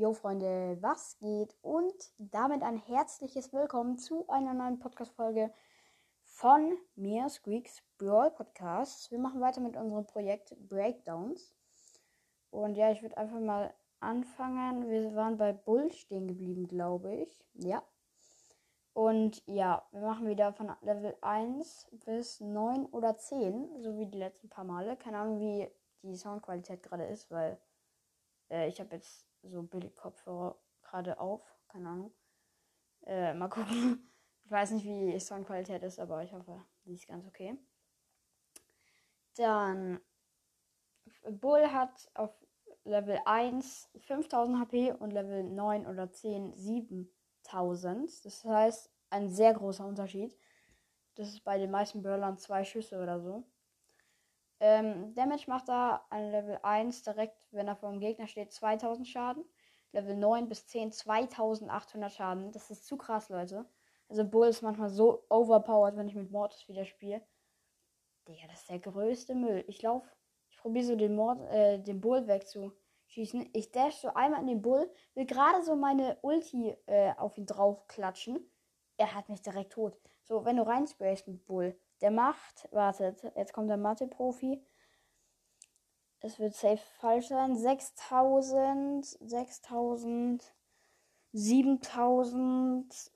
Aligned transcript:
Jo 0.00 0.14
Freunde, 0.14 0.78
was 0.80 1.18
geht? 1.18 1.54
Und 1.60 1.92
damit 2.16 2.62
ein 2.62 2.78
herzliches 2.78 3.52
Willkommen 3.52 3.98
zu 3.98 4.26
einer 4.30 4.54
neuen 4.54 4.78
Podcast-Folge 4.78 5.52
von 6.22 6.72
mir, 6.94 7.28
Squeaks 7.28 7.82
Brawl 7.98 8.30
Podcast. 8.30 9.10
Wir 9.10 9.18
machen 9.18 9.42
weiter 9.42 9.60
mit 9.60 9.76
unserem 9.76 10.06
Projekt 10.06 10.56
Breakdowns. 10.70 11.52
Und 12.48 12.76
ja, 12.76 12.90
ich 12.90 13.02
würde 13.02 13.18
einfach 13.18 13.40
mal 13.40 13.74
anfangen. 13.98 14.88
Wir 14.88 15.14
waren 15.14 15.36
bei 15.36 15.52
Bull 15.52 15.92
stehen 15.92 16.26
geblieben, 16.26 16.66
glaube 16.66 17.16
ich. 17.16 17.44
Ja. 17.52 17.82
Und 18.94 19.46
ja, 19.46 19.86
wir 19.90 20.00
machen 20.00 20.26
wieder 20.26 20.54
von 20.54 20.72
Level 20.80 21.14
1 21.20 21.88
bis 22.06 22.40
9 22.40 22.86
oder 22.86 23.18
10, 23.18 23.82
so 23.82 23.98
wie 23.98 24.06
die 24.06 24.16
letzten 24.16 24.48
paar 24.48 24.64
Male. 24.64 24.96
Keine 24.96 25.18
Ahnung, 25.18 25.40
wie 25.40 25.70
die 26.00 26.16
Soundqualität 26.16 26.82
gerade 26.82 27.04
ist, 27.04 27.30
weil 27.30 27.60
äh, 28.48 28.66
ich 28.66 28.80
habe 28.80 28.96
jetzt 28.96 29.29
so 29.42 29.62
billig 29.62 29.94
Kopfhörer 29.96 30.58
gerade 30.82 31.18
auf. 31.18 31.42
Keine 31.68 31.88
Ahnung. 31.88 32.12
Äh, 33.06 33.34
mal 33.34 33.48
gucken. 33.48 34.06
Ich 34.42 34.50
weiß 34.52 34.72
nicht, 34.72 34.84
wie 34.84 35.12
die 35.12 35.20
Soundqualität 35.20 35.80
ist, 35.84 36.00
aber 36.00 36.24
ich 36.24 36.32
hoffe, 36.32 36.60
die 36.84 36.94
ist 36.94 37.06
ganz 37.06 37.24
okay. 37.24 37.56
Dann 39.36 40.00
Bull 41.30 41.70
hat 41.70 42.10
auf 42.14 42.34
Level 42.82 43.20
1 43.24 43.90
5000 43.98 44.58
HP 44.58 44.92
und 44.92 45.12
Level 45.12 45.44
9 45.44 45.86
oder 45.86 46.10
10 46.10 46.56
7000. 46.56 48.24
Das 48.24 48.44
heißt, 48.44 48.90
ein 49.10 49.30
sehr 49.30 49.54
großer 49.54 49.86
Unterschied. 49.86 50.36
Das 51.14 51.28
ist 51.28 51.44
bei 51.44 51.58
den 51.58 51.70
meisten 51.70 52.02
Brawlern 52.02 52.38
zwei 52.38 52.64
Schüsse 52.64 53.00
oder 53.00 53.20
so. 53.20 53.44
Ähm, 54.60 55.14
Damage 55.14 55.44
macht 55.48 55.68
er 55.70 56.04
an 56.10 56.30
Level 56.30 56.58
1 56.62 57.02
direkt, 57.02 57.48
wenn 57.50 57.66
er 57.66 57.76
vor 57.76 57.90
dem 57.90 58.00
Gegner 58.00 58.26
steht, 58.26 58.52
2000 58.52 59.08
Schaden. 59.08 59.44
Level 59.92 60.16
9 60.16 60.48
bis 60.48 60.66
10 60.66 60.92
2800 60.92 62.12
Schaden. 62.12 62.52
Das 62.52 62.70
ist 62.70 62.86
zu 62.86 62.96
krass, 62.96 63.28
Leute. 63.30 63.66
Also 64.08 64.24
Bull 64.24 64.48
ist 64.48 64.62
manchmal 64.62 64.90
so 64.90 65.24
overpowered, 65.28 65.96
wenn 65.96 66.08
ich 66.08 66.14
mit 66.14 66.30
Mortis 66.30 66.68
wieder 66.68 66.84
spiele. 66.84 67.22
Digga, 68.28 68.46
das 68.48 68.60
ist 68.60 68.70
der 68.70 68.78
größte 68.78 69.34
Müll. 69.34 69.64
Ich 69.66 69.82
laufe, 69.82 70.08
ich 70.50 70.58
probiere 70.58 70.84
so 70.84 70.96
den, 70.96 71.14
Mord, 71.14 71.40
äh, 71.50 71.78
den 71.78 72.00
Bull 72.00 72.26
wegzuschießen. 72.26 73.48
Ich 73.52 73.72
dash 73.72 73.96
so 73.96 74.08
einmal 74.14 74.40
in 74.40 74.46
den 74.46 74.62
Bull, 74.62 74.90
will 75.14 75.26
gerade 75.26 75.62
so 75.62 75.74
meine 75.74 76.18
Ulti 76.22 76.76
äh, 76.86 77.12
auf 77.16 77.38
ihn 77.38 77.46
drauf 77.46 77.86
klatschen. 77.86 78.50
Er 78.96 79.14
hat 79.14 79.28
mich 79.28 79.42
direkt 79.42 79.72
tot. 79.72 79.96
So, 80.22 80.44
wenn 80.44 80.56
du 80.56 80.66
reinsprayst 80.66 81.26
mit 81.26 81.46
Bull, 81.46 81.76
der 82.00 82.10
macht, 82.10 82.68
wartet, 82.72 83.22
jetzt 83.36 83.52
kommt 83.52 83.68
der 83.70 83.76
Mathe-Profi. 83.76 84.64
Es 86.20 86.38
wird 86.38 86.54
safe 86.54 86.82
falsch 86.98 87.28
sein. 87.28 87.56
6000, 87.56 89.04
6000, 89.04 90.54
7000. 91.32 93.12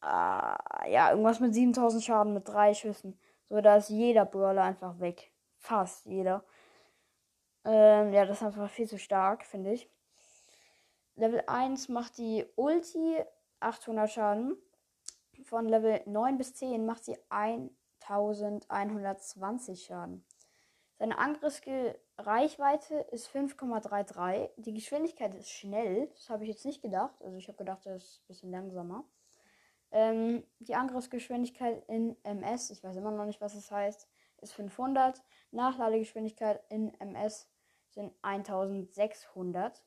Ah, 0.00 0.86
ja, 0.86 1.10
irgendwas 1.10 1.40
mit 1.40 1.54
7000 1.54 2.02
Schaden 2.02 2.34
mit 2.34 2.48
drei 2.48 2.74
Schüssen. 2.74 3.18
So, 3.46 3.60
da 3.60 3.76
ist 3.76 3.90
jeder 3.90 4.24
Brawler 4.24 4.62
einfach 4.62 4.98
weg. 5.00 5.32
Fast 5.58 6.06
jeder. 6.06 6.44
Ähm, 7.64 8.12
ja, 8.12 8.24
das 8.26 8.38
ist 8.38 8.42
einfach 8.42 8.68
viel 8.70 8.88
zu 8.88 8.98
stark, 8.98 9.44
finde 9.44 9.72
ich. 9.72 9.90
Level 11.16 11.42
1 11.46 11.88
macht 11.88 12.18
die 12.18 12.44
Ulti 12.56 13.22
800 13.60 14.10
Schaden 14.10 14.56
von 15.44 15.68
Level 15.68 16.00
9 16.06 16.38
bis 16.38 16.54
10 16.54 16.86
macht 16.86 17.04
sie 17.04 17.18
1120 17.28 19.84
Schaden. 19.84 20.24
Seine 20.98 21.18
Angriffsreichweite 21.18 22.94
ist 23.10 23.28
5,33. 23.28 24.50
Die 24.56 24.74
Geschwindigkeit 24.74 25.34
ist 25.34 25.50
schnell. 25.50 26.08
Das 26.08 26.30
habe 26.30 26.44
ich 26.44 26.50
jetzt 26.50 26.64
nicht 26.64 26.82
gedacht. 26.82 27.20
Also 27.22 27.36
ich 27.36 27.48
habe 27.48 27.58
gedacht, 27.58 27.84
das 27.84 28.04
ist 28.04 28.20
ein 28.20 28.26
bisschen 28.28 28.50
langsamer. 28.50 29.04
Ähm, 29.90 30.44
die 30.60 30.74
Angriffsgeschwindigkeit 30.74 31.84
in 31.88 32.16
MS, 32.24 32.70
ich 32.70 32.82
weiß 32.82 32.96
immer 32.96 33.10
noch 33.10 33.26
nicht, 33.26 33.40
was 33.40 33.54
es 33.54 33.68
das 33.68 33.72
heißt, 33.72 34.08
ist 34.40 34.54
500. 34.54 35.22
Nachladegeschwindigkeit 35.50 36.62
in 36.68 36.94
MS 37.00 37.48
sind 37.90 38.12
1600. 38.22 39.82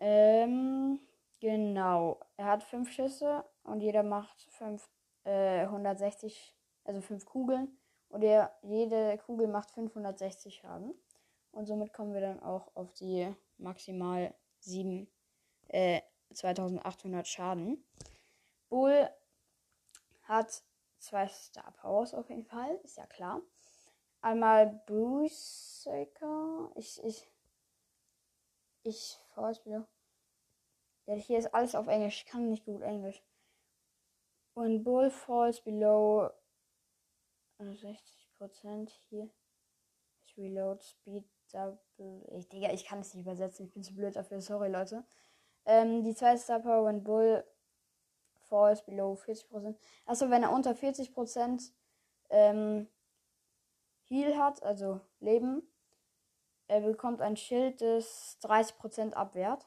Ähm, 0.00 1.00
genau. 1.40 2.20
Er 2.36 2.46
hat 2.46 2.64
5 2.64 2.90
Schüsse 2.90 3.44
und 3.64 3.80
jeder 3.80 4.02
macht 4.02 4.40
fünf, 4.42 4.88
äh, 5.24 5.62
160, 5.62 6.54
also 6.84 7.00
5 7.00 7.24
Kugeln. 7.24 7.76
Und 8.08 8.20
der, 8.20 8.54
jede 8.62 9.18
Kugel 9.18 9.48
macht 9.48 9.70
560 9.72 10.54
Schaden. 10.54 10.94
Und 11.50 11.66
somit 11.66 11.92
kommen 11.92 12.14
wir 12.14 12.20
dann 12.20 12.40
auch 12.40 12.70
auf 12.76 12.92
die 12.92 13.34
maximal 13.58 14.34
7, 14.60 15.08
äh, 15.68 16.00
2800 16.32 17.26
Schaden. 17.26 17.84
Bull 18.68 19.08
hat 20.22 20.62
zwei 20.98 21.28
Star 21.28 21.70
Powers 21.72 22.14
auf 22.14 22.28
jeden 22.28 22.44
Fall, 22.44 22.76
ist 22.82 22.96
ja 22.96 23.06
klar. 23.06 23.40
Einmal 24.20 24.82
Bruiser. 24.86 26.06
Ich, 26.76 27.02
ich, 27.04 27.28
ich, 28.82 29.18
Vorspiel. 29.34 29.86
Ja, 31.06 31.14
hier 31.14 31.38
ist 31.38 31.52
alles 31.54 31.74
auf 31.74 31.86
Englisch. 31.88 32.22
Ich 32.24 32.26
kann 32.26 32.48
nicht 32.48 32.64
gut 32.64 32.80
Englisch. 32.80 33.22
When 34.54 34.84
bull 34.84 35.10
falls 35.10 35.60
below 35.60 36.30
60% 37.60 38.90
hier 39.08 39.30
ist 40.20 40.36
Reload 40.36 40.82
Speed 40.82 41.24
Double. 41.52 41.78
Ich, 42.36 42.48
Digga, 42.48 42.72
ich 42.72 42.84
kann 42.84 43.00
es 43.00 43.14
nicht 43.14 43.24
übersetzen. 43.24 43.66
Ich 43.66 43.72
bin 43.72 43.82
zu 43.82 43.94
blöd 43.94 44.16
dafür. 44.16 44.40
Sorry, 44.40 44.68
Leute. 44.68 45.04
Ähm, 45.64 46.02
die 46.02 46.14
zweite 46.14 46.40
Star 46.40 46.60
Power, 46.60 46.84
when 46.86 47.02
Bull 47.02 47.44
falls 48.34 48.84
below 48.84 49.14
40%. 49.14 49.76
Achso, 50.06 50.30
wenn 50.30 50.42
er 50.42 50.52
unter 50.52 50.72
40% 50.72 51.72
ähm, 52.30 52.88
Heal 54.04 54.36
hat, 54.36 54.62
also 54.62 55.00
Leben, 55.20 55.62
er 56.66 56.80
bekommt 56.80 57.20
ein 57.20 57.36
Schild, 57.36 57.80
das 57.80 58.38
30% 58.42 59.12
abwehrt. 59.12 59.66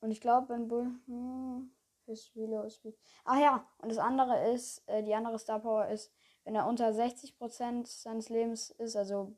Und 0.00 0.10
ich 0.10 0.20
glaube, 0.20 0.50
wenn 0.50 0.68
Bull. 0.68 0.90
Hm, 1.06 1.72
His 2.06 2.30
Reload 2.36 2.70
Speed. 2.70 2.96
Ach 3.24 3.38
ja, 3.40 3.66
und 3.78 3.88
das 3.90 3.98
andere 3.98 4.50
ist, 4.52 4.86
äh, 4.88 5.02
die 5.02 5.14
andere 5.14 5.38
Star 5.38 5.60
Power 5.60 5.88
ist, 5.88 6.12
wenn 6.44 6.54
er 6.54 6.66
unter 6.66 6.88
60% 6.88 7.86
seines 7.86 8.28
Lebens 8.28 8.70
ist, 8.70 8.96
also 8.96 9.36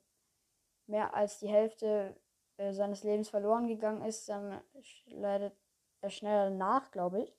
mehr 0.87 1.13
als 1.13 1.39
die 1.39 1.47
Hälfte 1.47 2.15
äh, 2.57 2.73
seines 2.73 3.03
Lebens 3.03 3.29
verloren 3.29 3.67
gegangen 3.67 4.03
ist, 4.03 4.27
dann 4.29 4.61
leidet 5.05 5.55
er 6.01 6.09
schneller 6.09 6.49
nach, 6.49 6.91
glaube 6.91 7.23
ich. 7.23 7.37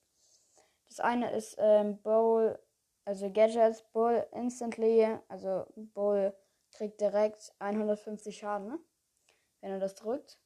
Das 0.89 1.01
eine 1.01 1.33
ist 1.33 1.57
ähm, 1.59 2.01
Bowl, 2.03 2.59
also 3.05 3.31
Gadgets, 3.31 3.83
Bull 3.93 4.27
instantly, 4.33 5.19
also 5.29 5.67
Bull 5.75 6.37
kriegt 6.73 7.01
direkt 7.01 7.55
150 7.59 8.37
Schaden, 8.37 8.69
ne? 8.69 8.79
wenn 9.61 9.73
er 9.73 9.81
das 9.81 9.95
drückt. 9.95 10.39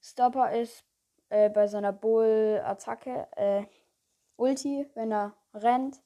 Stopper 0.00 0.52
ist 0.52 0.84
äh, 1.28 1.50
bei 1.50 1.66
seiner 1.66 1.92
Bull-Attacke, 1.92 3.28
äh, 3.36 3.64
Ulti, 4.36 4.86
wenn 4.94 5.12
er 5.12 5.34
rennt 5.54 6.02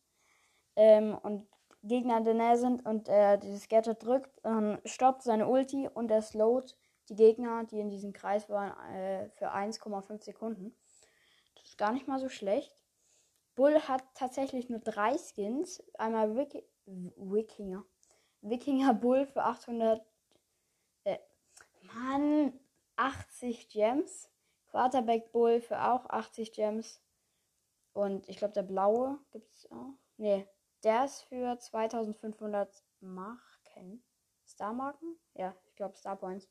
ähm, 0.76 1.18
und 1.22 1.46
Gegner 1.82 2.18
in 2.18 2.24
der 2.24 2.34
Nähe 2.34 2.56
sind 2.56 2.84
und 2.84 3.08
er 3.08 3.38
dieses 3.38 3.68
Gadget 3.68 4.04
drückt, 4.04 4.30
dann 4.44 4.80
stoppt 4.84 5.22
seine 5.22 5.48
Ulti 5.48 5.88
und 5.88 6.10
er 6.10 6.22
slowt 6.22 6.76
die 7.08 7.16
Gegner, 7.16 7.64
die 7.64 7.80
in 7.80 7.90
diesem 7.90 8.12
Kreis 8.12 8.48
waren, 8.48 8.72
äh, 8.94 9.28
für 9.30 9.52
1,5 9.52 10.22
Sekunden. 10.22 10.76
Das 11.54 11.64
ist 11.64 11.78
gar 11.78 11.92
nicht 11.92 12.06
mal 12.06 12.20
so 12.20 12.28
schlecht. 12.28 12.72
Bull 13.54 13.80
hat 13.80 14.02
tatsächlich 14.14 14.70
nur 14.70 14.78
drei 14.80 15.16
Skins. 15.18 15.82
Einmal 15.98 16.36
Wiki 16.36 16.64
Wikinger. 16.86 17.84
Wikinger 18.42 18.94
Bull 18.94 19.26
für 19.26 19.42
800. 19.42 20.02
Äh, 21.04 21.18
Mann, 21.82 22.58
80 22.96 23.68
Gems. 23.68 24.29
Quarterback 24.70 25.32
Bull 25.32 25.60
für 25.60 25.82
auch 25.82 26.06
80 26.08 26.52
Gems. 26.52 27.02
Und 27.92 28.28
ich 28.28 28.36
glaube, 28.36 28.54
der 28.54 28.62
blaue 28.62 29.18
gibt 29.32 29.50
es 29.52 29.70
auch. 29.70 29.94
Nee, 30.16 30.46
der 30.84 31.04
ist 31.04 31.22
für 31.24 31.58
2500 31.58 32.84
Marken. 33.00 34.02
Star-Marken? 34.46 35.18
Ja, 35.34 35.54
ich 35.66 35.76
glaube 35.76 35.96
Star 35.96 36.16
Points. 36.16 36.48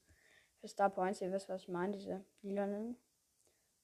Für 0.59 0.67
Star 0.67 0.89
Points, 0.89 1.21
ihr 1.21 1.31
wisst, 1.31 1.49
was 1.49 1.61
ich 1.61 1.69
meine, 1.69 1.93
diese 1.93 2.25
lilanen. 2.41 2.97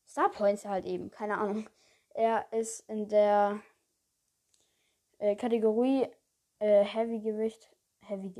Star 0.08 0.30
Points 0.30 0.66
halt 0.66 0.86
eben, 0.86 1.10
keine 1.12 1.38
Ahnung. 1.38 1.70
Er 2.14 2.52
ist 2.54 2.82
in 2.90 3.08
der 3.08 3.62
äh, 5.18 5.36
Kategorie 5.36 6.08
äh, 6.60 6.84
Heavy 6.84 7.20
Gewicht. 7.20 7.70
Heavy, 8.02 8.34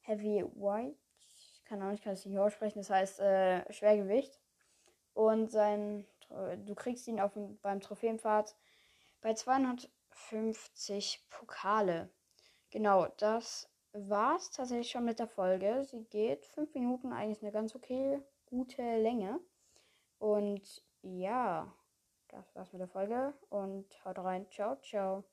Heavy 0.00 0.44
White. 0.54 0.98
Keine 1.64 1.84
Ahnung, 1.84 1.94
ich 1.94 2.02
kann 2.02 2.14
es 2.14 2.26
nicht 2.26 2.38
aussprechen. 2.38 2.80
Das 2.80 2.90
heißt 2.90 3.20
äh, 3.20 3.72
Schwergewicht 3.72 4.43
und 5.14 5.50
sein, 5.50 6.06
du 6.28 6.74
kriegst 6.74 7.08
ihn 7.08 7.20
auf, 7.20 7.32
beim 7.62 7.80
Trophäenpfad 7.80 8.54
bei 9.20 9.34
250 9.34 11.26
Pokale. 11.30 12.10
Genau, 12.70 13.06
das 13.18 13.70
war's 13.92 14.50
tatsächlich 14.50 14.90
schon 14.90 15.04
mit 15.04 15.18
der 15.18 15.28
Folge. 15.28 15.84
Sie 15.84 16.04
geht 16.04 16.44
fünf 16.46 16.74
Minuten, 16.74 17.12
eigentlich 17.12 17.42
eine 17.42 17.52
ganz 17.52 17.74
okay 17.74 18.20
gute 18.46 18.82
Länge. 18.82 19.40
Und 20.18 20.82
ja, 21.02 21.72
das 22.28 22.54
war's 22.54 22.72
mit 22.72 22.80
der 22.80 22.88
Folge 22.88 23.34
und 23.48 23.86
haut 24.04 24.18
rein. 24.18 24.48
Ciao, 24.50 24.76
ciao. 24.76 25.24